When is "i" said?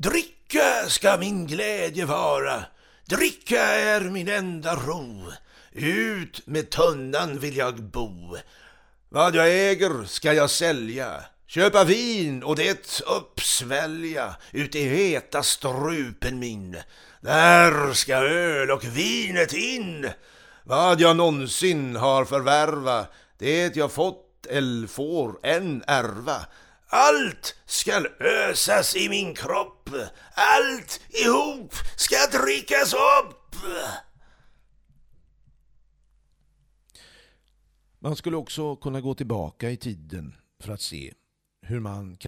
14.74-14.82, 28.96-29.08, 39.70-39.76